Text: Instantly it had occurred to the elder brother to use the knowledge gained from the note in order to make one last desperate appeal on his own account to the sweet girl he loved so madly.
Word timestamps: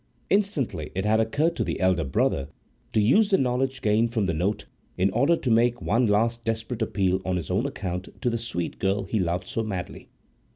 Instantly 0.31 0.89
it 0.95 1.05
had 1.05 1.19
occurred 1.19 1.55
to 1.55 1.63
the 1.63 1.79
elder 1.79 2.03
brother 2.03 2.47
to 2.91 2.99
use 2.99 3.29
the 3.29 3.37
knowledge 3.37 3.83
gained 3.83 4.11
from 4.11 4.25
the 4.25 4.33
note 4.33 4.65
in 4.97 5.11
order 5.11 5.35
to 5.35 5.51
make 5.51 5.79
one 5.79 6.07
last 6.07 6.43
desperate 6.43 6.81
appeal 6.81 7.21
on 7.23 7.37
his 7.37 7.51
own 7.51 7.67
account 7.67 8.09
to 8.19 8.31
the 8.31 8.37
sweet 8.39 8.79
girl 8.79 9.03
he 9.03 9.19
loved 9.19 9.47
so 9.47 9.61
madly. 9.61 10.09